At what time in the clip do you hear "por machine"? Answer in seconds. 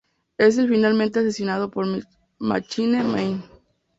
1.69-3.03